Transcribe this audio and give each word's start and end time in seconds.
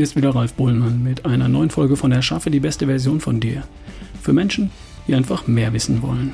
Hier 0.00 0.04
ist 0.04 0.16
wieder 0.16 0.34
Ralf 0.34 0.54
Bohlmann 0.54 1.02
mit 1.02 1.26
einer 1.26 1.46
neuen 1.46 1.68
Folge 1.68 1.94
von 1.94 2.10
Erschaffe 2.10 2.50
die 2.50 2.60
beste 2.60 2.86
Version 2.86 3.20
von 3.20 3.38
dir. 3.38 3.64
Für 4.22 4.32
Menschen, 4.32 4.70
die 5.06 5.14
einfach 5.14 5.46
mehr 5.46 5.74
wissen 5.74 6.00
wollen. 6.00 6.32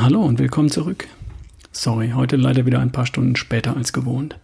Hallo 0.00 0.24
und 0.24 0.40
willkommen 0.40 0.68
zurück. 0.68 1.06
Sorry, 1.70 2.10
heute 2.16 2.34
leider 2.34 2.66
wieder 2.66 2.80
ein 2.80 2.90
paar 2.90 3.06
Stunden 3.06 3.36
später 3.36 3.76
als 3.76 3.92
gewohnt. 3.92 4.36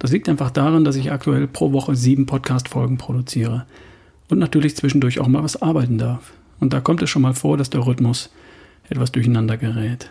Das 0.00 0.10
liegt 0.10 0.28
einfach 0.28 0.50
daran, 0.50 0.84
dass 0.84 0.96
ich 0.96 1.12
aktuell 1.12 1.46
pro 1.46 1.70
Woche 1.70 1.94
sieben 1.94 2.26
Podcast-Folgen 2.26 2.98
produziere 2.98 3.66
und 4.28 4.40
natürlich 4.40 4.74
zwischendurch 4.74 5.20
auch 5.20 5.28
mal 5.28 5.44
was 5.44 5.62
arbeiten 5.62 5.98
darf. 5.98 6.32
Und 6.60 6.72
da 6.72 6.80
kommt 6.80 7.02
es 7.02 7.10
schon 7.10 7.22
mal 7.22 7.34
vor, 7.34 7.56
dass 7.56 7.70
der 7.70 7.86
Rhythmus 7.86 8.30
etwas 8.88 9.12
durcheinander 9.12 9.56
gerät. 9.56 10.10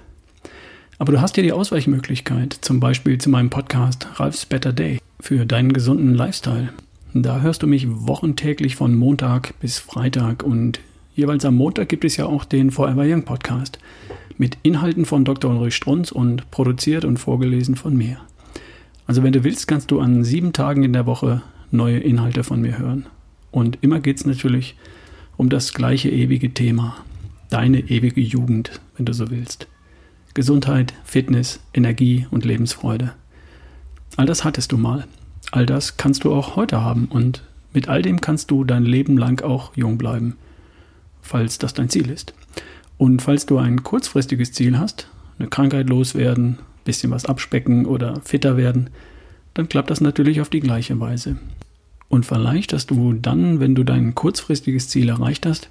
Aber 0.99 1.11
du 1.11 1.21
hast 1.21 1.37
ja 1.37 1.43
die 1.43 1.51
Ausweichmöglichkeit, 1.51 2.57
zum 2.61 2.79
Beispiel 2.79 3.17
zu 3.17 3.29
meinem 3.29 3.49
Podcast 3.49 4.07
Ralph's 4.15 4.45
Better 4.45 4.73
Day 4.73 4.99
für 5.19 5.45
deinen 5.45 5.73
gesunden 5.73 6.15
Lifestyle. 6.15 6.69
Da 7.13 7.41
hörst 7.41 7.63
du 7.63 7.67
mich 7.67 7.87
wochentäglich 7.87 8.75
von 8.75 8.95
Montag 8.95 9.53
bis 9.59 9.79
Freitag 9.79 10.43
und 10.43 10.79
jeweils 11.15 11.45
am 11.45 11.55
Montag 11.55 11.89
gibt 11.89 12.05
es 12.05 12.17
ja 12.17 12.25
auch 12.25 12.45
den 12.45 12.71
Forever 12.71 13.03
Young 13.05 13.23
Podcast 13.23 13.79
mit 14.37 14.57
Inhalten 14.63 15.05
von 15.05 15.25
Dr. 15.25 15.51
Ulrich 15.51 15.75
Strunz 15.75 16.11
und 16.11 16.49
produziert 16.51 17.05
und 17.05 17.17
vorgelesen 17.17 17.75
von 17.75 17.95
mir. 17.95 18.17
Also 19.05 19.23
wenn 19.23 19.33
du 19.33 19.43
willst, 19.43 19.67
kannst 19.67 19.91
du 19.91 19.99
an 19.99 20.23
sieben 20.23 20.53
Tagen 20.53 20.83
in 20.83 20.93
der 20.93 21.05
Woche 21.05 21.41
neue 21.71 21.99
Inhalte 21.99 22.43
von 22.43 22.61
mir 22.61 22.77
hören. 22.77 23.05
Und 23.51 23.79
immer 23.81 23.99
geht 23.99 24.17
es 24.17 24.25
natürlich 24.25 24.75
um 24.75 24.96
das 25.37 25.73
gleiche 25.73 26.09
ewige 26.09 26.53
Thema. 26.53 26.97
Deine 27.49 27.79
ewige 27.79 28.21
Jugend, 28.21 28.81
wenn 28.95 29.05
du 29.05 29.13
so 29.13 29.29
willst. 29.29 29.67
Gesundheit, 30.33 30.93
Fitness, 31.03 31.59
Energie 31.73 32.27
und 32.29 32.43
Lebensfreude. 32.43 33.13
All 34.17 34.25
das 34.25 34.43
hattest 34.43 34.71
du 34.71 34.77
mal. 34.77 35.05
All 35.51 35.65
das 35.65 35.97
kannst 35.97 36.23
du 36.23 36.33
auch 36.33 36.55
heute 36.55 36.81
haben 36.81 37.05
und 37.05 37.43
mit 37.73 37.87
all 37.87 38.01
dem 38.01 38.19
kannst 38.19 38.51
du 38.51 38.63
dein 38.63 38.83
Leben 38.83 39.17
lang 39.17 39.43
auch 39.43 39.75
jung 39.75 39.97
bleiben, 39.97 40.35
falls 41.21 41.57
das 41.57 41.73
dein 41.73 41.89
Ziel 41.89 42.09
ist. 42.09 42.33
Und 42.97 43.21
falls 43.21 43.45
du 43.45 43.57
ein 43.57 43.83
kurzfristiges 43.83 44.51
Ziel 44.51 44.77
hast, 44.77 45.07
eine 45.39 45.47
Krankheit 45.47 45.87
loswerden, 45.87 46.57
bisschen 46.83 47.11
was 47.11 47.25
abspecken 47.25 47.85
oder 47.85 48.21
fitter 48.21 48.57
werden, 48.57 48.89
dann 49.53 49.69
klappt 49.69 49.89
das 49.89 50.01
natürlich 50.01 50.41
auf 50.41 50.49
die 50.49 50.59
gleiche 50.59 50.99
Weise. 50.99 51.37
Und 52.09 52.25
vielleicht 52.25 52.73
hast 52.73 52.89
du 52.91 53.13
dann, 53.13 53.59
wenn 53.59 53.75
du 53.75 53.83
dein 53.83 54.15
kurzfristiges 54.15 54.89
Ziel 54.89 55.09
erreicht 55.09 55.45
hast, 55.45 55.69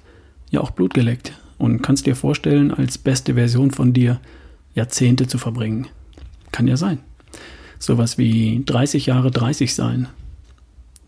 ja 0.51 0.61
auch 0.61 0.71
Blut 0.71 0.93
geleckt 0.93 1.33
und 1.57 1.81
kannst 1.81 2.05
dir 2.05 2.15
vorstellen, 2.15 2.71
als 2.71 2.97
beste 2.97 3.33
Version 3.33 3.71
von 3.71 3.93
dir 3.93 4.19
Jahrzehnte 4.75 5.27
zu 5.27 5.37
verbringen. 5.37 5.87
Kann 6.51 6.67
ja 6.67 6.77
sein. 6.77 6.99
Sowas 7.79 8.17
wie 8.17 8.63
30 8.65 9.07
Jahre 9.07 9.31
30 9.31 9.73
sein. 9.73 10.07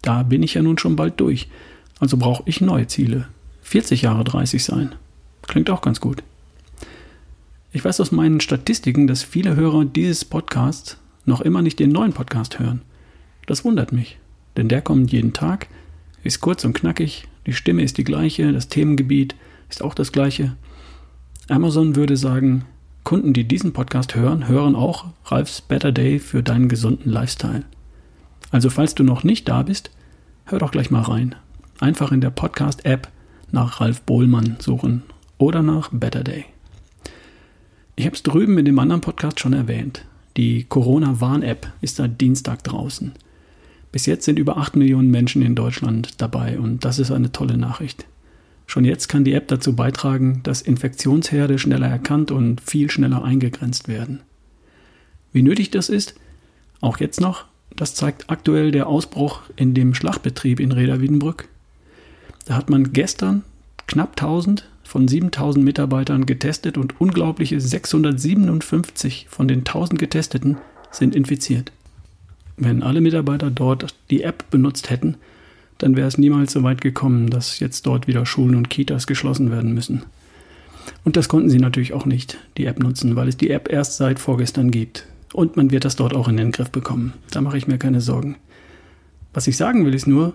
Da 0.01 0.23
bin 0.23 0.43
ich 0.43 0.55
ja 0.55 0.61
nun 0.61 0.77
schon 0.77 0.95
bald 0.95 1.19
durch. 1.19 1.47
Also 1.99 2.17
brauche 2.17 2.43
ich 2.45 2.61
neue 2.61 2.87
Ziele. 2.87 3.27
40 3.63 4.03
Jahre 4.03 4.23
30 4.23 4.63
sein. 4.63 4.95
Klingt 5.43 5.69
auch 5.69 5.81
ganz 5.81 5.99
gut. 5.99 6.23
Ich 7.71 7.85
weiß 7.85 7.99
aus 8.01 8.11
meinen 8.11 8.39
Statistiken, 8.39 9.07
dass 9.07 9.23
viele 9.23 9.55
Hörer 9.55 9.85
dieses 9.85 10.25
Podcasts 10.25 10.97
noch 11.25 11.41
immer 11.41 11.61
nicht 11.61 11.79
den 11.79 11.91
neuen 11.91 12.13
Podcast 12.13 12.59
hören. 12.59 12.81
Das 13.45 13.63
wundert 13.63 13.91
mich. 13.91 14.18
Denn 14.59 14.67
der 14.67 14.81
kommt 14.81 15.13
jeden 15.13 15.31
Tag, 15.31 15.67
ist 16.21 16.41
kurz 16.41 16.65
und 16.65 16.73
knackig, 16.73 17.29
die 17.45 17.53
Stimme 17.53 17.81
ist 17.81 17.97
die 17.97 18.03
gleiche, 18.03 18.51
das 18.51 18.67
Themengebiet 18.67 19.33
ist 19.69 19.81
auch 19.81 19.93
das 19.93 20.11
gleiche. 20.11 20.57
Amazon 21.47 21.95
würde 21.95 22.17
sagen, 22.17 22.65
Kunden, 23.05 23.31
die 23.31 23.47
diesen 23.47 23.71
Podcast 23.71 24.15
hören, 24.15 24.49
hören 24.49 24.75
auch 24.75 25.05
Ralfs 25.23 25.61
Better 25.61 25.93
Day 25.93 26.19
für 26.19 26.43
deinen 26.43 26.67
gesunden 26.67 27.09
Lifestyle. 27.09 27.63
Also 28.51 28.69
falls 28.69 28.95
du 28.95 29.03
noch 29.03 29.23
nicht 29.23 29.47
da 29.47 29.63
bist, 29.63 29.91
hör 30.43 30.59
doch 30.59 30.71
gleich 30.71 30.91
mal 30.91 31.03
rein. 31.03 31.35
Einfach 31.79 32.11
in 32.11 32.19
der 32.19 32.29
Podcast-App 32.29 33.07
nach 33.53 33.79
Ralf 33.79 34.01
Bohlmann 34.01 34.57
suchen 34.59 35.03
oder 35.37 35.61
nach 35.61 35.87
Better 35.93 36.25
Day. 36.25 36.43
Ich 37.95 38.05
habe 38.05 38.15
es 38.17 38.23
drüben 38.23 38.57
in 38.57 38.65
dem 38.65 38.79
anderen 38.79 38.99
Podcast 38.99 39.39
schon 39.39 39.53
erwähnt. 39.53 40.03
Die 40.35 40.65
Corona-Warn-App 40.65 41.71
ist 41.79 41.95
seit 41.95 42.19
Dienstag 42.19 42.65
draußen. 42.65 43.13
Bis 43.91 44.05
jetzt 44.05 44.25
sind 44.25 44.37
über 44.37 44.57
8 44.57 44.75
Millionen 44.75 45.09
Menschen 45.09 45.41
in 45.41 45.55
Deutschland 45.55 46.21
dabei 46.21 46.59
und 46.59 46.85
das 46.85 46.99
ist 46.99 47.11
eine 47.11 47.31
tolle 47.31 47.57
Nachricht. 47.57 48.05
Schon 48.67 48.85
jetzt 48.85 49.07
kann 49.07 49.23
die 49.23 49.33
App 49.33 49.47
dazu 49.47 49.75
beitragen, 49.75 50.41
dass 50.43 50.61
Infektionsherde 50.61 51.57
schneller 51.57 51.87
erkannt 51.87 52.29
und 52.29 52.61
viel 52.61 52.91
schneller 52.91 53.23
eingegrenzt 53.23 53.87
werden. 53.87 54.21
Wie 55.31 55.41
nötig 55.41 55.71
das 55.71 55.89
ist, 55.89 56.13
auch 56.81 56.99
jetzt 56.99 57.19
noch, 57.19 57.45
das 57.75 57.95
zeigt 57.95 58.29
aktuell 58.29 58.71
der 58.71 58.87
Ausbruch 58.87 59.41
in 59.55 59.73
dem 59.73 59.95
Schlachtbetrieb 59.95 60.59
in 60.59 60.71
Reda 60.71 61.01
Wiedenbrück. 61.01 61.47
Da 62.45 62.55
hat 62.55 62.69
man 62.69 62.93
gestern 62.93 63.43
knapp 63.87 64.11
1000 64.11 64.69
von 64.83 65.07
7000 65.07 65.63
Mitarbeitern 65.63 66.25
getestet 66.25 66.77
und 66.77 66.99
unglaubliche 67.01 67.59
657 67.59 69.27
von 69.29 69.47
den 69.47 69.59
1000 69.59 69.99
Getesteten 69.99 70.57
sind 70.91 71.15
infiziert. 71.15 71.71
Wenn 72.59 72.83
alle 72.83 72.99
Mitarbeiter 72.99 73.49
dort 73.49 73.95
die 74.09 74.23
App 74.23 74.49
benutzt 74.51 74.89
hätten, 74.89 75.15
dann 75.77 75.95
wäre 75.95 76.09
es 76.09 76.17
niemals 76.17 76.51
so 76.51 76.61
weit 76.61 76.81
gekommen, 76.81 77.29
dass 77.29 77.59
jetzt 77.59 77.87
dort 77.87 78.05
wieder 78.05 78.25
Schulen 78.25 78.55
und 78.55 78.69
Kitas 78.69 79.07
geschlossen 79.07 79.49
werden 79.49 79.73
müssen. 79.73 80.03
Und 81.05 81.15
das 81.15 81.29
konnten 81.29 81.49
sie 81.49 81.59
natürlich 81.59 81.93
auch 81.93 82.05
nicht, 82.05 82.37
die 82.57 82.65
App 82.65 82.79
nutzen, 82.79 83.15
weil 83.15 83.29
es 83.29 83.37
die 83.37 83.49
App 83.49 83.71
erst 83.71 83.95
seit 83.95 84.19
vorgestern 84.19 84.71
gibt. 84.71 85.05
Und 85.31 85.55
man 85.55 85.71
wird 85.71 85.85
das 85.85 85.95
dort 85.95 86.13
auch 86.13 86.27
in 86.27 86.35
den 86.35 86.51
Griff 86.51 86.69
bekommen. 86.69 87.13
Da 87.31 87.39
mache 87.39 87.57
ich 87.57 87.67
mir 87.67 87.77
keine 87.77 88.01
Sorgen. 88.01 88.35
Was 89.33 89.47
ich 89.47 89.55
sagen 89.55 89.85
will, 89.85 89.93
ist 89.93 90.07
nur, 90.07 90.33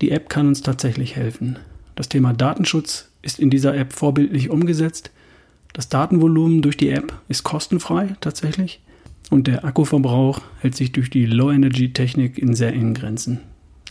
die 0.00 0.12
App 0.12 0.28
kann 0.28 0.46
uns 0.46 0.62
tatsächlich 0.62 1.16
helfen. 1.16 1.58
Das 1.96 2.08
Thema 2.08 2.32
Datenschutz 2.32 3.10
ist 3.22 3.40
in 3.40 3.50
dieser 3.50 3.74
App 3.74 3.92
vorbildlich 3.92 4.50
umgesetzt. 4.50 5.10
Das 5.72 5.88
Datenvolumen 5.88 6.62
durch 6.62 6.76
die 6.76 6.90
App 6.90 7.20
ist 7.28 7.42
kostenfrei 7.42 8.14
tatsächlich. 8.20 8.80
Und 9.30 9.46
der 9.46 9.64
Akkuverbrauch 9.64 10.40
hält 10.60 10.74
sich 10.74 10.92
durch 10.92 11.10
die 11.10 11.26
Low-Energy-Technik 11.26 12.38
in 12.38 12.54
sehr 12.54 12.72
engen 12.72 12.94
Grenzen. 12.94 13.40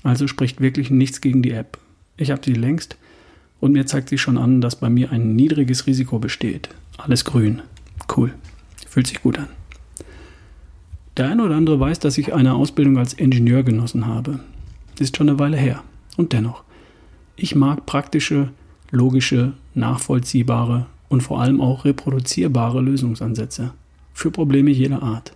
Also 0.04 0.28
spricht 0.28 0.62
wirklich 0.62 0.90
nichts 0.90 1.22
gegen 1.22 1.42
die 1.42 1.52
App. 1.52 1.78
Ich 2.18 2.32
habe 2.32 2.42
sie 2.44 2.54
längst 2.54 2.98
und 3.60 3.74
mir 3.74 3.86
zeigt 3.86 4.10
sie 4.10 4.18
schon 4.18 4.38
an, 4.38 4.62
dass 4.62 4.78
bei 4.78 4.90
mir 4.90 5.12
ein 5.12 5.36
niedriges 5.36 5.86
Risiko 5.86 6.20
besteht. 6.20 6.70
Alles 6.98 7.26
grün. 7.26 7.62
Cool. 8.16 8.34
Fühlt 8.88 9.08
sich 9.08 9.22
gut 9.22 9.38
an. 9.38 9.48
Der 11.18 11.30
eine 11.30 11.44
oder 11.44 11.56
andere 11.56 11.80
weiß, 11.80 12.00
dass 12.00 12.18
ich 12.18 12.34
eine 12.34 12.54
Ausbildung 12.54 12.98
als 12.98 13.14
Ingenieur 13.14 13.64
genossen 13.64 14.06
habe. 14.08 14.40
Ist 15.00 15.18
schon 15.18 15.30
eine 15.30 15.40
Weile 15.40 15.58
her. 15.58 15.84
Und 16.16 16.34
dennoch. 16.34 16.64
Ich 17.36 17.56
mag 17.56 17.86
praktische, 17.86 18.50
logische, 18.90 19.54
nachvollziehbare 19.76 20.88
und 21.10 21.22
vor 21.22 21.42
allem 21.42 21.62
auch 21.62 21.86
reproduzierbare 21.86 22.82
Lösungsansätze 22.82 23.74
für 24.18 24.32
Probleme 24.32 24.72
jeder 24.72 25.04
Art. 25.04 25.34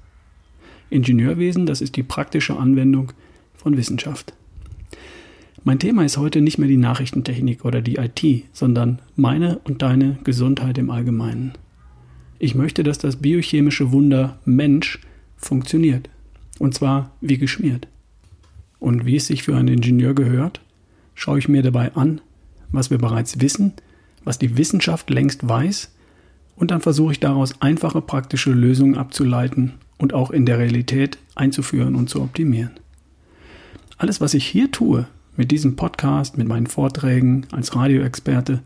Ingenieurwesen, 0.89 1.67
das 1.67 1.81
ist 1.81 1.95
die 1.97 2.03
praktische 2.03 2.57
Anwendung 2.57 3.13
von 3.53 3.77
Wissenschaft. 3.77 4.33
Mein 5.63 5.77
Thema 5.77 6.03
ist 6.03 6.17
heute 6.17 6.41
nicht 6.41 6.57
mehr 6.57 6.67
die 6.67 6.77
Nachrichtentechnik 6.77 7.63
oder 7.63 7.83
die 7.83 7.97
IT, 7.97 8.45
sondern 8.53 8.97
meine 9.15 9.59
und 9.59 9.83
deine 9.83 10.17
Gesundheit 10.23 10.79
im 10.79 10.89
Allgemeinen. 10.89 11.53
Ich 12.39 12.55
möchte, 12.55 12.81
dass 12.81 12.97
das 12.97 13.17
biochemische 13.17 13.91
Wunder 13.91 14.39
Mensch 14.45 14.99
funktioniert. 15.37 16.09
Und 16.57 16.73
zwar 16.73 17.11
wie 17.21 17.37
geschmiert. 17.37 17.87
Und 18.79 19.05
wie 19.05 19.17
es 19.17 19.27
sich 19.27 19.43
für 19.43 19.55
einen 19.55 19.67
Ingenieur 19.67 20.15
gehört, 20.15 20.59
schaue 21.13 21.37
ich 21.37 21.47
mir 21.47 21.61
dabei 21.61 21.93
an, 21.93 22.19
was 22.71 22.89
wir 22.89 22.97
bereits 22.97 23.41
wissen, 23.41 23.73
was 24.23 24.39
die 24.39 24.57
Wissenschaft 24.57 25.11
längst 25.11 25.47
weiß 25.47 25.91
und 26.55 26.71
dann 26.71 26.81
versuche 26.81 27.13
ich 27.13 27.19
daraus 27.19 27.61
einfache 27.61 28.01
praktische 28.01 28.51
Lösungen 28.51 28.95
abzuleiten 28.97 29.73
und 29.97 30.13
auch 30.13 30.31
in 30.31 30.45
der 30.45 30.59
Realität 30.59 31.17
einzuführen 31.35 31.95
und 31.95 32.09
zu 32.09 32.21
optimieren. 32.21 32.71
Alles, 33.97 34.21
was 34.21 34.33
ich 34.33 34.45
hier 34.45 34.71
tue, 34.71 35.07
mit 35.37 35.51
diesem 35.51 35.75
Podcast, 35.75 36.37
mit 36.37 36.47
meinen 36.47 36.67
Vorträgen 36.67 37.45
als 37.51 37.75
Radioexperte, 37.75 38.61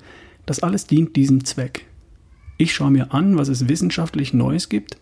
das 0.45 0.61
alles 0.61 0.87
dient 0.87 1.15
diesem 1.15 1.45
Zweck. 1.45 1.85
Ich 2.57 2.73
schaue 2.73 2.91
mir 2.91 3.13
an, 3.13 3.37
was 3.37 3.49
es 3.49 3.67
wissenschaftlich 3.67 4.33
Neues 4.33 4.69
gibt. 4.69 4.97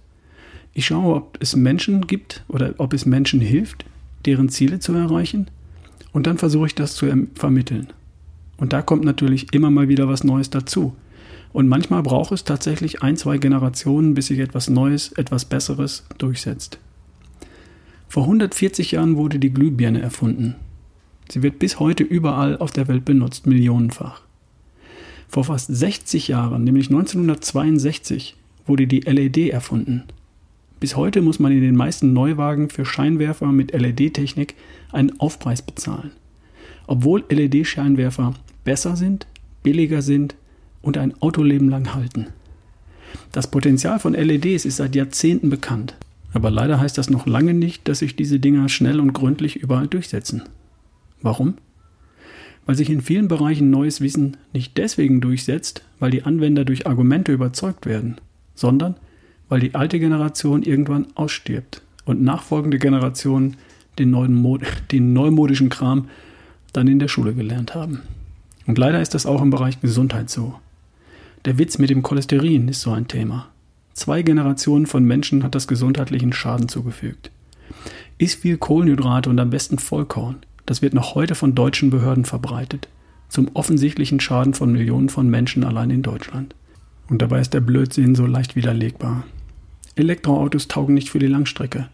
Ich 0.73 0.87
schaue, 0.87 1.15
ob 1.15 1.37
es 1.39 1.55
Menschen 1.55 2.07
gibt 2.07 2.43
oder 2.47 2.73
ob 2.77 2.93
es 2.93 3.05
Menschen 3.05 3.41
hilft, 3.41 3.85
deren 4.25 4.49
Ziele 4.49 4.79
zu 4.79 4.93
erreichen. 4.93 5.47
Und 6.11 6.27
dann 6.27 6.37
versuche 6.37 6.67
ich 6.67 6.75
das 6.75 6.95
zu 6.95 7.27
vermitteln. 7.35 7.93
Und 8.57 8.73
da 8.73 8.81
kommt 8.81 9.03
natürlich 9.03 9.53
immer 9.53 9.69
mal 9.69 9.87
wieder 9.87 10.07
was 10.07 10.23
Neues 10.23 10.49
dazu. 10.49 10.95
Und 11.53 11.67
manchmal 11.67 12.01
braucht 12.01 12.31
es 12.31 12.43
tatsächlich 12.43 13.03
ein, 13.03 13.15
zwei 13.15 13.37
Generationen, 13.37 14.15
bis 14.15 14.27
sich 14.27 14.39
etwas 14.39 14.69
Neues, 14.69 15.11
etwas 15.13 15.45
Besseres 15.45 16.03
durchsetzt. 16.17 16.79
Vor 18.09 18.23
140 18.23 18.91
Jahren 18.91 19.15
wurde 19.15 19.39
die 19.39 19.53
Glühbirne 19.53 20.01
erfunden. 20.01 20.55
Sie 21.29 21.41
wird 21.41 21.59
bis 21.59 21.79
heute 21.79 22.03
überall 22.03 22.57
auf 22.57 22.71
der 22.71 22.87
Welt 22.87 23.05
benutzt, 23.05 23.47
millionenfach. 23.47 24.21
Vor 25.29 25.45
fast 25.45 25.73
60 25.73 26.27
Jahren, 26.27 26.63
nämlich 26.63 26.87
1962, 26.87 28.35
wurde 28.65 28.87
die 28.87 29.01
LED 29.01 29.49
erfunden. 29.49 30.03
Bis 30.79 30.95
heute 30.95 31.21
muss 31.21 31.39
man 31.39 31.51
in 31.51 31.61
den 31.61 31.75
meisten 31.75 32.13
Neuwagen 32.13 32.69
für 32.69 32.85
Scheinwerfer 32.85 33.51
mit 33.51 33.71
LED-Technik 33.73 34.55
einen 34.91 35.19
Aufpreis 35.19 35.61
bezahlen. 35.61 36.11
Obwohl 36.87 37.23
LED-Scheinwerfer 37.29 38.33
besser 38.63 38.95
sind, 38.95 39.27
billiger 39.63 40.01
sind 40.01 40.35
und 40.83 40.99
ein 40.99 41.19
Autoleben 41.21 41.69
lang 41.69 41.95
halten. 41.95 42.27
Das 43.31 43.49
Potenzial 43.49 43.97
von 43.97 44.13
LEDs 44.13 44.65
ist 44.65 44.77
seit 44.77 44.95
Jahrzehnten 44.95 45.49
bekannt. 45.49 45.95
Aber 46.33 46.51
leider 46.51 46.79
heißt 46.79 46.97
das 46.97 47.09
noch 47.09 47.25
lange 47.25 47.53
nicht, 47.53 47.87
dass 47.87 47.99
sich 47.99 48.15
diese 48.15 48.39
Dinger 48.39 48.69
schnell 48.69 48.99
und 48.99 49.13
gründlich 49.13 49.55
überall 49.55 49.87
durchsetzen. 49.87 50.43
Warum? 51.21 51.55
Weil 52.65 52.75
sich 52.75 52.89
in 52.89 53.01
vielen 53.01 53.27
Bereichen 53.27 53.69
neues 53.69 54.01
Wissen 54.01 54.37
nicht 54.51 54.77
deswegen 54.77 55.21
durchsetzt, 55.21 55.83
weil 55.99 56.11
die 56.11 56.23
Anwender 56.23 56.65
durch 56.65 56.87
Argumente 56.87 57.31
überzeugt 57.31 57.85
werden, 57.85 58.17
sondern 58.55 58.95
weil 59.49 59.59
die 59.59 59.75
alte 59.75 59.99
Generation 59.99 60.63
irgendwann 60.63 61.07
ausstirbt 61.15 61.81
und 62.05 62.23
nachfolgende 62.23 62.79
Generationen 62.79 63.57
den, 63.99 64.09
neuen 64.09 64.59
den 64.91 65.13
neumodischen 65.13 65.69
Kram 65.69 66.07
dann 66.71 66.87
in 66.87 66.99
der 66.99 67.07
Schule 67.07 67.33
gelernt 67.33 67.75
haben. 67.75 68.01
Und 68.65 68.77
leider 68.77 69.01
ist 69.01 69.13
das 69.13 69.25
auch 69.25 69.41
im 69.41 69.49
Bereich 69.49 69.81
Gesundheit 69.81 70.29
so. 70.29 70.55
Der 71.45 71.57
Witz 71.57 71.77
mit 71.77 71.89
dem 71.89 72.03
Cholesterin 72.03 72.69
ist 72.69 72.79
so 72.79 72.91
ein 72.91 73.09
Thema. 73.09 73.49
Zwei 73.93 74.21
Generationen 74.21 74.85
von 74.85 75.03
Menschen 75.03 75.43
hat 75.43 75.55
das 75.55 75.67
gesundheitlichen 75.67 76.31
Schaden 76.31 76.69
zugefügt. 76.69 77.31
Iss 78.17 78.35
viel 78.35 78.57
Kohlenhydrate 78.57 79.29
und 79.29 79.37
am 79.39 79.49
besten 79.49 79.77
Vollkorn. 79.77 80.37
Das 80.65 80.81
wird 80.81 80.93
noch 80.93 81.15
heute 81.15 81.35
von 81.35 81.53
deutschen 81.53 81.89
Behörden 81.89 82.23
verbreitet. 82.23 82.87
Zum 83.27 83.49
offensichtlichen 83.55 84.21
Schaden 84.21 84.53
von 84.53 84.71
Millionen 84.71 85.09
von 85.09 85.27
Menschen 85.27 85.65
allein 85.65 85.89
in 85.89 86.01
Deutschland. 86.01 86.55
Und 87.09 87.21
dabei 87.21 87.41
ist 87.41 87.53
der 87.53 87.59
Blödsinn 87.59 88.15
so 88.15 88.25
leicht 88.25 88.55
widerlegbar. 88.55 89.25
Elektroautos 89.95 90.69
taugen 90.69 90.93
nicht 90.93 91.09
für 91.09 91.19
die 91.19 91.27
Langstrecke. 91.27 91.89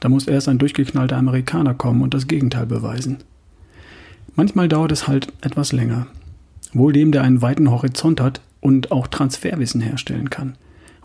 Da 0.00 0.08
muss 0.08 0.26
erst 0.26 0.48
ein 0.48 0.58
durchgeknallter 0.58 1.18
Amerikaner 1.18 1.74
kommen 1.74 2.00
und 2.00 2.14
das 2.14 2.28
Gegenteil 2.28 2.64
beweisen. 2.64 3.18
Manchmal 4.36 4.68
dauert 4.68 4.92
es 4.92 5.06
halt 5.06 5.30
etwas 5.42 5.72
länger. 5.72 6.06
Wohl 6.72 6.94
dem, 6.94 7.12
der 7.12 7.24
einen 7.24 7.42
weiten 7.42 7.70
Horizont 7.70 8.22
hat 8.22 8.40
und 8.60 8.92
auch 8.92 9.06
Transferwissen 9.06 9.80
herstellen 9.80 10.30
kann 10.30 10.56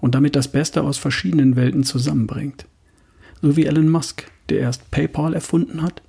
und 0.01 0.15
damit 0.15 0.35
das 0.35 0.47
Beste 0.47 0.83
aus 0.83 0.97
verschiedenen 0.97 1.55
Welten 1.55 1.83
zusammenbringt. 1.83 2.65
So 3.41 3.55
wie 3.55 3.65
Elon 3.65 3.89
Musk, 3.89 4.29
der 4.49 4.59
erst 4.59 4.91
PayPal 4.91 5.33
erfunden 5.33 5.81
hat, 5.81 6.01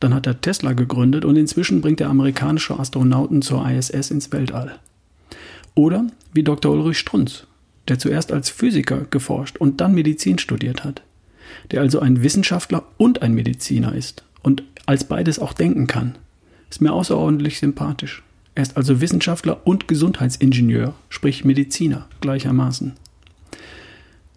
dann 0.00 0.14
hat 0.14 0.26
er 0.26 0.40
Tesla 0.40 0.72
gegründet 0.72 1.24
und 1.24 1.36
inzwischen 1.36 1.80
bringt 1.80 2.00
er 2.00 2.08
amerikanische 2.08 2.78
Astronauten 2.78 3.42
zur 3.42 3.68
ISS 3.68 4.10
ins 4.10 4.32
Weltall. 4.32 4.78
Oder 5.74 6.06
wie 6.32 6.42
Dr. 6.42 6.72
Ulrich 6.72 6.98
Strunz, 6.98 7.46
der 7.88 7.98
zuerst 7.98 8.32
als 8.32 8.50
Physiker 8.50 9.06
geforscht 9.10 9.56
und 9.58 9.80
dann 9.80 9.94
Medizin 9.94 10.38
studiert 10.38 10.84
hat, 10.84 11.02
der 11.70 11.80
also 11.80 12.00
ein 12.00 12.22
Wissenschaftler 12.22 12.84
und 12.96 13.22
ein 13.22 13.34
Mediziner 13.34 13.94
ist 13.94 14.24
und 14.42 14.62
als 14.86 15.04
beides 15.04 15.38
auch 15.38 15.52
denken 15.52 15.86
kann. 15.86 16.16
Ist 16.70 16.80
mir 16.80 16.92
außerordentlich 16.92 17.58
sympathisch. 17.58 18.22
Er 18.58 18.62
ist 18.62 18.76
also 18.76 19.00
Wissenschaftler 19.00 19.64
und 19.68 19.86
Gesundheitsingenieur, 19.86 20.92
sprich 21.10 21.44
Mediziner 21.44 22.08
gleichermaßen. 22.20 22.94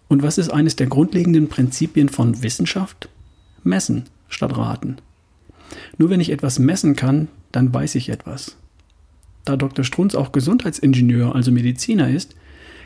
Und 0.06 0.22
was 0.22 0.38
ist 0.38 0.48
eines 0.50 0.76
der 0.76 0.86
grundlegenden 0.86 1.48
Prinzipien 1.48 2.08
von 2.08 2.40
Wissenschaft? 2.40 3.08
Messen 3.64 4.04
statt 4.28 4.56
raten. 4.56 4.98
Nur 5.98 6.08
wenn 6.08 6.20
ich 6.20 6.30
etwas 6.30 6.60
messen 6.60 6.94
kann, 6.94 7.26
dann 7.50 7.74
weiß 7.74 7.96
ich 7.96 8.10
etwas. 8.10 8.56
Da 9.44 9.56
Dr. 9.56 9.84
Strunz 9.84 10.14
auch 10.14 10.30
Gesundheitsingenieur, 10.30 11.34
also 11.34 11.50
Mediziner 11.50 12.08
ist, 12.08 12.36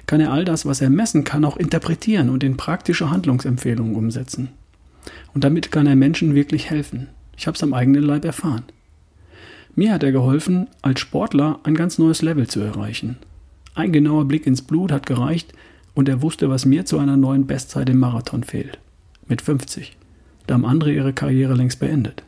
kann 0.07 0.23
er 0.23 0.33
all 0.33 0.47
das, 0.47 0.65
was 0.65 0.81
er 0.81 0.89
messen 0.89 1.25
kann, 1.25 1.45
auch 1.45 1.59
interpretieren 1.59 2.31
und 2.31 2.45
in 2.45 2.57
praktische 2.57 3.11
Handlungsempfehlungen 3.11 3.95
umsetzen. 3.95 4.49
Und 5.35 5.45
damit 5.45 5.71
kann 5.71 5.87
er 5.87 5.97
Menschen 5.97 6.35
wirklich 6.35 6.71
helfen. 6.71 7.09
Ich 7.37 7.47
habe 7.47 7.57
es 7.57 7.63
am 7.63 7.75
eigenen 7.75 8.05
Leib 8.05 8.25
erfahren. 8.25 8.65
Mir 9.79 9.93
hat 9.93 10.03
er 10.03 10.11
geholfen, 10.11 10.69
als 10.81 11.01
Sportler 11.01 11.61
ein 11.63 11.75
ganz 11.75 11.99
neues 11.99 12.23
Level 12.23 12.47
zu 12.47 12.61
erreichen. 12.61 13.19
Ein 13.75 13.93
genauer 13.93 14.25
Blick 14.25 14.47
ins 14.47 14.63
Blut 14.63 14.91
hat 14.91 15.05
gereicht 15.05 15.53
und 15.95 16.09
er 16.09 16.23
wusste, 16.23 16.49
was 16.49 16.65
mir 16.65 16.87
zu 16.87 16.99
einer 16.99 17.19
neuen 17.19 17.47
Bestzeit 17.47 17.91
im 17.91 17.99
Marathon 17.99 18.43
fehlt. 18.43 18.79
Mit 19.29 19.43
50. 19.43 19.95
Da 20.47 20.55
haben 20.55 20.65
andere 20.65 20.95
ihre 20.95 21.13
Karriere 21.13 21.53
längst 21.53 21.79
beendet. 21.79 22.23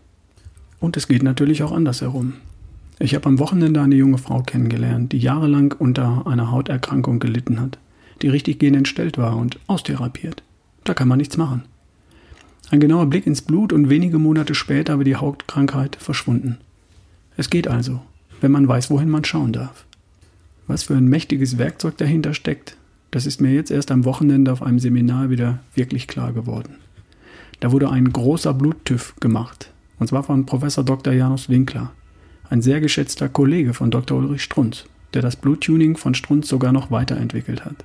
Und 0.78 0.98
es 0.98 1.08
geht 1.08 1.22
natürlich 1.22 1.62
auch 1.62 1.72
andersherum. 1.72 2.34
Ich 2.98 3.14
habe 3.14 3.26
am 3.26 3.38
Wochenende 3.38 3.80
eine 3.80 3.94
junge 3.94 4.18
Frau 4.18 4.42
kennengelernt, 4.42 5.12
die 5.12 5.18
jahrelang 5.18 5.74
unter 5.78 6.26
einer 6.26 6.50
Hauterkrankung 6.50 7.18
gelitten 7.18 7.62
hat, 7.62 7.78
die 8.20 8.28
richtig 8.28 8.58
gehend 8.58 8.76
entstellt 8.76 9.16
war 9.16 9.38
und 9.38 9.58
austherapiert. 9.68 10.42
Da 10.84 10.92
kann 10.92 11.08
man 11.08 11.16
nichts 11.16 11.38
machen. 11.38 11.62
Ein 12.70 12.80
genauer 12.80 13.06
Blick 13.06 13.26
ins 13.26 13.40
Blut 13.40 13.72
und 13.72 13.88
wenige 13.88 14.18
Monate 14.18 14.54
später 14.54 14.98
war 14.98 15.04
die 15.04 15.16
Hautkrankheit 15.16 15.96
verschwunden. 15.96 16.58
Es 17.38 17.50
geht 17.50 17.69
also, 17.69 18.00
wenn 18.40 18.50
man 18.50 18.67
weiß, 18.67 18.90
wohin 18.90 19.08
man 19.08 19.25
schauen 19.25 19.52
darf. 19.52 19.87
Was 20.67 20.82
für 20.82 20.96
ein 20.96 21.06
mächtiges 21.06 21.56
Werkzeug 21.56 21.96
dahinter 21.96 22.35
steckt, 22.35 22.76
das 23.12 23.26
ist 23.26 23.40
mir 23.40 23.55
jetzt 23.55 23.70
erst 23.70 23.93
am 23.93 24.05
Wochenende 24.05 24.52
auf 24.52 24.61
einem 24.61 24.81
Seminar 24.81 25.31
wieder 25.31 25.61
wirklich 25.76 26.08
klar 26.08 26.32
geworden. 26.32 26.75
Da 27.61 27.70
wurde 27.70 27.90
ein 27.90 28.12
großer 28.12 28.52
Bluttüff 28.52 29.14
gemacht, 29.20 29.70
und 30.00 30.08
zwar 30.08 30.25
von 30.25 30.46
Professor 30.46 30.82
Dr. 30.85 31.12
Janus 31.12 31.49
Winkler 31.49 31.93
ein 32.50 32.61
sehr 32.61 32.81
geschätzter 32.81 33.29
Kollege 33.29 33.73
von 33.73 33.93
Dr. 33.93 34.19
Ulrich 34.19 34.43
Strunz, 34.43 34.87
der 35.14 35.23
das 35.23 35.37
Bluttuning 35.37 35.96
von 35.96 36.14
Strunz 36.14 36.49
sogar 36.49 36.73
noch 36.73 36.91
weiterentwickelt 36.91 37.64
hat. 37.64 37.84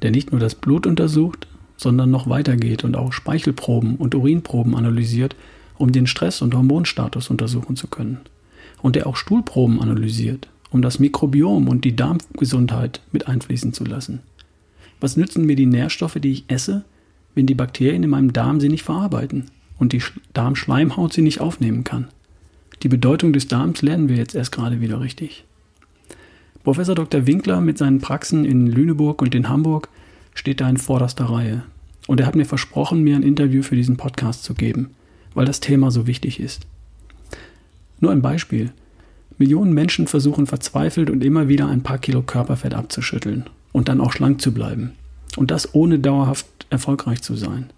Der 0.00 0.12
nicht 0.12 0.30
nur 0.30 0.40
das 0.40 0.54
Blut 0.54 0.86
untersucht, 0.86 1.46
sondern 1.76 2.10
noch 2.10 2.26
weitergeht 2.30 2.84
und 2.84 2.96
auch 2.96 3.12
Speichelproben 3.12 3.96
und 3.96 4.14
Urinproben 4.14 4.74
analysiert, 4.74 5.36
um 5.76 5.92
den 5.92 6.06
Stress- 6.06 6.40
und 6.40 6.54
Hormonstatus 6.54 7.28
untersuchen 7.28 7.76
zu 7.76 7.86
können. 7.86 8.20
Und 8.80 8.96
der 8.96 9.06
auch 9.06 9.16
Stuhlproben 9.16 9.80
analysiert, 9.80 10.48
um 10.70 10.82
das 10.82 10.98
Mikrobiom 10.98 11.68
und 11.68 11.84
die 11.84 11.96
Darmgesundheit 11.96 13.00
mit 13.12 13.26
einfließen 13.28 13.72
zu 13.72 13.84
lassen. 13.84 14.20
Was 15.00 15.16
nützen 15.16 15.44
mir 15.44 15.56
die 15.56 15.66
Nährstoffe, 15.66 16.18
die 16.20 16.32
ich 16.32 16.44
esse, 16.48 16.84
wenn 17.34 17.46
die 17.46 17.54
Bakterien 17.54 18.02
in 18.02 18.10
meinem 18.10 18.32
Darm 18.32 18.60
sie 18.60 18.68
nicht 18.68 18.82
verarbeiten 18.82 19.46
und 19.78 19.92
die 19.92 20.02
Darmschleimhaut 20.34 21.12
sie 21.12 21.22
nicht 21.22 21.40
aufnehmen 21.40 21.84
kann? 21.84 22.08
Die 22.82 22.88
Bedeutung 22.88 23.32
des 23.32 23.48
Darms 23.48 23.82
lernen 23.82 24.08
wir 24.08 24.16
jetzt 24.16 24.34
erst 24.34 24.52
gerade 24.52 24.80
wieder 24.80 25.00
richtig. 25.00 25.44
Professor 26.62 26.94
Dr. 26.94 27.26
Winkler 27.26 27.60
mit 27.60 27.78
seinen 27.78 28.00
Praxen 28.00 28.44
in 28.44 28.66
Lüneburg 28.66 29.22
und 29.22 29.34
in 29.34 29.48
Hamburg 29.48 29.88
steht 30.34 30.60
da 30.60 30.68
in 30.68 30.76
vorderster 30.76 31.24
Reihe. 31.24 31.64
Und 32.06 32.20
er 32.20 32.26
hat 32.26 32.36
mir 32.36 32.44
versprochen, 32.44 33.02
mir 33.02 33.16
ein 33.16 33.22
Interview 33.22 33.62
für 33.62 33.76
diesen 33.76 33.96
Podcast 33.96 34.44
zu 34.44 34.54
geben, 34.54 34.90
weil 35.34 35.46
das 35.46 35.60
Thema 35.60 35.90
so 35.90 36.06
wichtig 36.06 36.40
ist. 36.40 36.66
Nur 38.00 38.12
ein 38.12 38.22
Beispiel. 38.22 38.72
Millionen 39.38 39.72
Menschen 39.72 40.06
versuchen 40.06 40.46
verzweifelt 40.46 41.10
und 41.10 41.22
immer 41.22 41.48
wieder 41.48 41.68
ein 41.68 41.82
paar 41.82 41.98
Kilo 41.98 42.22
Körperfett 42.22 42.74
abzuschütteln 42.74 43.44
und 43.72 43.88
dann 43.88 44.00
auch 44.00 44.12
schlank 44.12 44.40
zu 44.40 44.52
bleiben. 44.52 44.92
Und 45.36 45.50
das 45.50 45.74
ohne 45.74 45.98
dauerhaft 45.98 46.46
erfolgreich 46.70 47.22
zu 47.22 47.36
sein. 47.36 47.70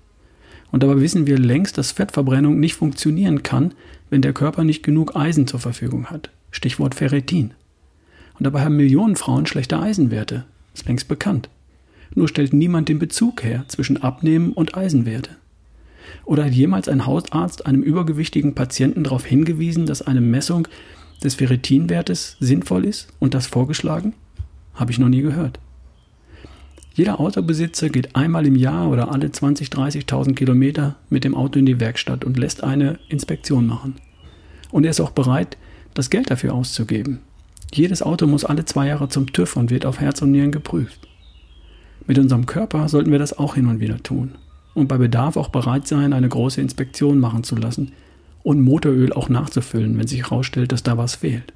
Und 0.73 0.83
dabei 0.83 1.01
wissen 1.01 1.27
wir 1.27 1.39
längst, 1.39 1.77
dass 1.79 1.93
Fettverbrennung 1.93 2.59
nicht 2.59 2.75
funktionieren 2.75 3.43
kann, 3.43 3.75
wenn 4.09 4.23
der 4.23 4.33
Körper 4.33 4.65
nicht 4.65 4.83
genug 4.83 5.17
Eisen 5.17 5.47
zur 5.47 5.61
Verfügung 5.61 6.07
hat. 6.07 6.31
Stichwort 6.51 6.95
Ferritin. 6.95 7.53
Und 8.39 8.45
dabei 8.45 8.65
haben 8.65 8.77
Millionen 8.77 9.17
Frauen 9.17 9.47
schlechte 9.47 9.79
Eisenwerte. 9.81 10.45
Ist 10.75 10.87
längst 10.87 11.09
bekannt. 11.09 11.49
Nur 12.15 12.29
stellt 12.29 12.53
niemand 12.53 12.89
den 12.89 12.99
Bezug 12.99 13.43
her 13.43 13.65
zwischen 13.69 14.03
Abnehmen 14.03 14.53
und 14.53 14.77
Eisenwerte. 14.77 15.37
Oder 16.25 16.45
hat 16.45 16.53
jemals 16.53 16.89
ein 16.89 17.07
Hausarzt 17.07 17.67
einem 17.67 17.83
übergewichtigen 17.83 18.55
Patienten 18.55 19.05
darauf 19.05 19.25
hingewiesen, 19.25 19.87
dass 19.87 20.03
eine 20.03 20.21
Messung 20.21 20.69
des 21.23 21.35
Ferritinwertes 21.35 22.37
sinnvoll 22.41 22.85
ist 22.85 23.09
und 23.19 23.35
das 23.35 23.47
vorgeschlagen? 23.47 24.15
Habe 24.75 24.93
ich 24.93 24.99
noch 24.99 25.09
nie 25.09 25.23
gehört. 25.23 25.59
Jeder 26.95 27.21
Autobesitzer 27.21 27.89
geht 27.89 28.17
einmal 28.17 28.47
im 28.47 28.57
Jahr 28.57 28.91
oder 28.91 29.13
alle 29.13 29.31
20, 29.31 29.69
30.000 29.69 30.35
Kilometer 30.35 30.97
mit 31.09 31.25
dem 31.25 31.35
Auto 31.35 31.59
in 31.59 31.67
die 31.67 31.81
Werkstatt 31.81 32.25
und 32.25 32.39
lässt 32.39 32.65
eine 32.65 32.99
Inspektion 33.09 33.67
machen. 33.67 33.97
Und 34.71 34.85
er 34.85 34.91
ist 34.91 35.01
auch 35.01 35.11
bereit, 35.11 35.57
das 35.95 36.11
Geld 36.11 36.31
dafür 36.31 36.55
auszugeben. 36.55 37.21
Jedes 37.73 38.03
Auto 38.03 38.27
muss 38.27 38.45
alle 38.45 38.65
zwei 38.65 38.89
Jahre 38.89 39.09
zum 39.09 39.33
TÜV 39.33 39.57
und 39.57 39.71
wird 39.71 39.87
auf 39.87 40.01
Herz 40.01 40.23
und 40.23 40.33
Nieren 40.33 40.53
geprüft. 40.53 41.09
Mit 42.07 42.19
unserem 42.19 42.47
Körper 42.47 42.89
sollten 42.89 43.13
wir 43.13 43.19
das 43.19 43.39
auch 43.39 43.55
hin 43.55 43.67
und 43.67 43.81
wieder 43.81 44.03
tun. 44.03 44.33
Und 44.81 44.89
bei 44.89 44.99
Bedarf 44.99 45.37
auch 45.37 45.51
bereit 45.51 45.87
sein, 45.87 46.13
eine 46.13 46.29
große 46.29 46.61
Inspektion 46.61 47.19
machen 47.21 47.45
zu 47.45 47.55
lassen 47.55 47.93
und 48.43 48.63
Motoröl 48.63 49.13
auch 49.13 49.29
nachzufüllen, 49.29 49.99
wenn 49.99 50.07
sich 50.07 50.23
herausstellt, 50.23 50.73
dass 50.73 50.83
da 50.83 50.97
was 50.97 51.15
fehlt. 51.15 51.53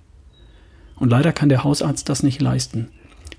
Und 0.96 1.10
leider 1.10 1.32
kann 1.32 1.48
der 1.48 1.64
Hausarzt 1.64 2.08
das 2.08 2.22
nicht 2.22 2.40
leisten 2.40 2.88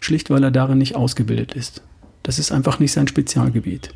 schlicht 0.06 0.30
weil 0.30 0.44
er 0.44 0.51
darin 0.51 0.77
nicht 0.77 0.96
ausgebildet 0.96 1.54
ist. 1.54 1.82
Das 2.24 2.39
ist 2.39 2.51
einfach 2.51 2.80
nicht 2.80 2.92
sein 2.92 3.08
Spezialgebiet. 3.08 3.94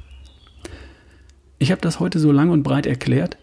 Ich 1.57 1.71
habe 1.71 1.81
das 1.81 1.99
heute 1.99 2.19
so 2.19 2.31
lang 2.31 2.49
und 2.49 2.63
breit 2.63 2.85
erklärt, 2.85 3.37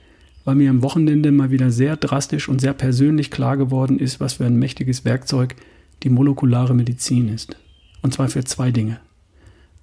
weil 0.45 0.55
mir 0.55 0.71
am 0.71 0.83
Wochenende 0.83 1.33
mal 1.33 1.51
wieder 1.51 1.71
sehr 1.71 1.97
drastisch 1.97 2.49
und 2.49 2.61
sehr 2.61 2.73
persönlich 2.73 3.31
klar 3.31 3.57
geworden 3.57 3.99
ist, 3.99 4.21
was 4.21 4.35
für 4.35 4.47
ein 4.47 4.57
mächtiges 4.57 5.05
Werkzeug 5.05 5.57
die 6.03 6.11
molekulare 6.11 6.75
Medizin 6.75 7.29
ist. 7.29 7.57
Und 8.03 8.15
zwar 8.15 8.29
für 8.29 8.45
zwei 8.45 8.71
Dinge. 8.71 9.01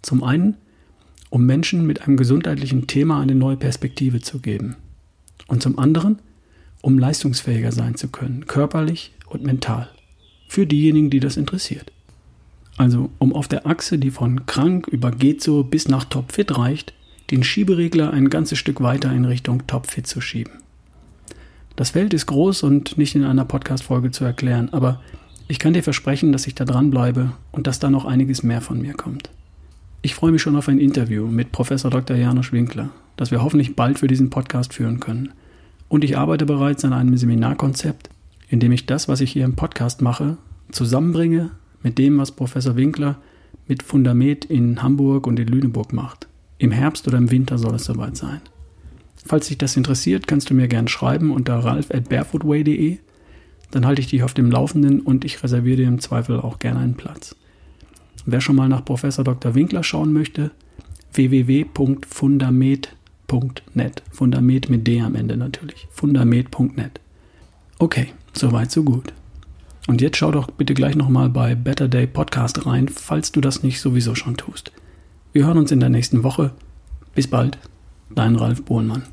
Zum 0.02 0.24
einen, 0.24 0.56
um 1.34 1.48
Menschen 1.48 1.88
mit 1.88 2.04
einem 2.04 2.16
gesundheitlichen 2.16 2.86
Thema 2.86 3.20
eine 3.20 3.34
neue 3.34 3.58
Perspektive 3.58 4.22
zu 4.22 4.38
geben. 4.38 4.76
Und 5.48 5.64
zum 5.64 5.80
anderen, 5.80 6.20
um 6.82 7.00
leistungsfähiger 7.00 7.72
sein 7.72 7.96
zu 7.96 8.10
können, 8.10 8.46
körperlich 8.46 9.14
und 9.26 9.42
mental. 9.42 9.90
Für 10.48 10.68
diejenigen, 10.68 11.10
die 11.10 11.20
das 11.20 11.36
interessiert. 11.36 11.92
Also 12.78 13.10
um 13.18 13.34
auf 13.34 13.48
der 13.48 13.66
Achse, 13.66 13.98
die 13.98 14.12
von 14.12 14.46
krank 14.46 14.88
über 14.88 15.10
geht 15.10 15.42
so 15.42 15.64
bis 15.64 15.88
nach 15.88 16.04
topfit 16.04 16.56
reicht, 16.56 16.94
den 17.32 17.44
Schieberegler 17.44 18.14
ein 18.14 18.30
ganzes 18.30 18.60
Stück 18.60 18.82
weiter 18.82 19.12
in 19.12 19.26
Richtung 19.26 19.66
topfit 19.66 20.06
zu 20.06 20.22
schieben. 20.22 20.54
Das 21.76 21.90
Feld 21.90 22.14
ist 22.14 22.28
groß 22.28 22.62
und 22.62 23.00
nicht 23.00 23.16
in 23.16 23.24
einer 23.24 23.46
Podcast-Folge 23.46 24.12
zu 24.12 24.24
erklären, 24.24 24.70
aber 24.72 25.02
ich 25.48 25.58
kann 25.58 25.74
dir 25.74 25.82
versprechen, 25.82 26.32
dass 26.32 26.46
ich 26.46 26.54
da 26.54 26.64
dranbleibe 26.64 27.32
und 27.52 27.66
dass 27.66 27.80
da 27.80 27.90
noch 27.90 28.06
einiges 28.06 28.44
mehr 28.44 28.62
von 28.62 28.80
mir 28.80 28.94
kommt. 28.94 29.32
Ich 30.06 30.16
freue 30.16 30.34
mich 30.34 30.42
schon 30.42 30.58
auf 30.58 30.68
ein 30.68 30.80
Interview 30.80 31.28
mit 31.28 31.54
Professor 31.54 31.90
Dr. 31.90 32.18
Janusz 32.18 32.52
Winkler, 32.52 32.90
das 33.16 33.32
wir 33.32 33.42
hoffentlich 33.42 33.78
bald 33.78 34.00
für 34.00 34.08
diesen 34.08 34.30
Podcast 34.30 34.74
führen 34.74 35.00
können. 35.00 35.32
Und 35.88 36.04
ich 36.04 36.18
arbeite 36.18 36.46
bereits 36.46 36.84
an 36.84 36.92
einem 36.92 37.16
Seminarkonzept, 37.16 38.10
in 38.50 38.60
dem 38.60 38.74
ich 38.74 38.86
das, 38.86 39.08
was 39.08 39.22
ich 39.22 39.32
hier 39.32 39.46
im 39.46 39.56
Podcast 39.56 40.02
mache, 40.02 40.36
zusammenbringe 40.74 41.52
mit 41.84 41.98
dem, 41.98 42.18
was 42.18 42.34
Professor 42.34 42.76
Winkler 42.76 43.16
mit 43.66 43.82
Fundament 43.82 44.44
in 44.44 44.84
Hamburg 44.84 45.26
und 45.26 45.40
in 45.40 45.48
Lüneburg 45.48 45.94
macht. 45.94 46.28
Im 46.58 46.72
Herbst 46.72 47.08
oder 47.08 47.18
im 47.18 47.32
Winter 47.32 47.58
soll 47.58 47.76
es 47.76 47.86
soweit 47.86 48.18
sein. 48.18 48.42
Falls 49.26 49.48
dich 49.48 49.58
das 49.58 49.78
interessiert, 49.78 50.28
kannst 50.28 50.50
du 50.50 50.54
mir 50.54 50.68
gerne 50.68 50.90
schreiben 50.90 51.32
unter 51.32 51.60
ralf 51.60 51.92
at 51.92 52.10
barefootway.de. 52.10 52.98
Dann 53.72 53.86
halte 53.86 54.02
ich 54.02 54.08
dich 54.08 54.24
auf 54.24 54.34
dem 54.34 54.52
Laufenden 54.52 55.00
und 55.00 55.24
ich 55.24 55.42
reserviere 55.42 55.78
dir 55.78 55.88
im 55.88 56.02
Zweifel 56.02 56.42
auch 56.42 56.60
gerne 56.60 56.82
einen 56.82 56.96
Platz. 56.96 57.38
Wer 58.26 58.42
schon 58.42 58.56
mal 58.56 58.70
nach 58.70 58.86
Professor 58.86 59.24
Dr. 59.24 59.56
Winkler 59.56 59.84
schauen 59.84 60.14
möchte, 60.14 60.52
www.fundamet.net. 61.14 64.04
Fundament 64.12 64.70
mit 64.70 64.86
D 64.88 65.02
am 65.02 65.16
Ende 65.16 65.38
natürlich. 65.38 65.88
Fundament.net. 65.92 67.00
Okay, 67.80 68.08
soweit, 68.34 68.72
so 68.72 68.84
gut. 68.84 69.14
Und 69.88 70.02
jetzt 70.02 70.18
schau 70.18 70.32
doch 70.32 70.52
bitte 70.52 70.74
gleich 70.74 70.96
nochmal 70.96 71.30
bei 71.30 71.56
Better 71.56 71.90
Day 71.90 72.08
Podcast 72.08 72.66
rein, 72.66 72.88
falls 72.88 73.34
du 73.34 73.42
das 73.42 73.64
nicht 73.64 73.82
sowieso 73.82 74.16
schon 74.16 74.38
tust. 74.38 74.72
Wir 75.34 75.46
hören 75.46 75.58
uns 75.58 75.72
in 75.72 75.82
der 75.82 75.90
nächsten 75.90 76.24
Woche. 76.24 76.52
Bis 77.16 77.28
bald, 77.28 77.58
dein 78.16 78.36
Ralf 78.36 78.64
Bohlmann. 78.64 79.04